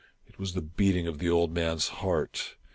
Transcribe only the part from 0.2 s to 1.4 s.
It was the beating of the